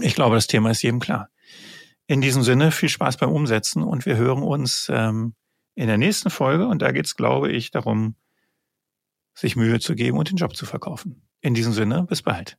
Ich 0.00 0.14
glaube, 0.14 0.36
das 0.36 0.46
Thema 0.46 0.70
ist 0.70 0.82
jedem 0.82 1.00
klar. 1.00 1.30
In 2.06 2.20
diesem 2.20 2.42
Sinne, 2.42 2.70
viel 2.70 2.88
Spaß 2.88 3.16
beim 3.16 3.30
Umsetzen 3.30 3.82
und 3.82 4.06
wir 4.06 4.16
hören 4.16 4.42
uns 4.42 4.88
ähm, 4.92 5.34
in 5.74 5.88
der 5.88 5.98
nächsten 5.98 6.30
Folge. 6.30 6.66
Und 6.66 6.80
da 6.80 6.92
geht 6.92 7.06
es, 7.06 7.16
glaube 7.16 7.50
ich, 7.50 7.72
darum, 7.72 8.14
sich 9.34 9.56
Mühe 9.56 9.80
zu 9.80 9.94
geben 9.94 10.18
und 10.18 10.30
den 10.30 10.36
Job 10.36 10.54
zu 10.54 10.64
verkaufen. 10.64 11.28
In 11.40 11.54
diesem 11.54 11.72
Sinne, 11.72 12.04
bis 12.04 12.22
bald. 12.22 12.56